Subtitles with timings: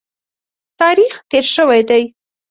[0.79, 2.03] تاریخ تېر شوی دی.